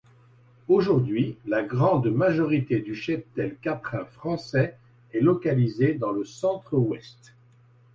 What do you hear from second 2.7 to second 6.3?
du cheptel caprin français est localisé dans le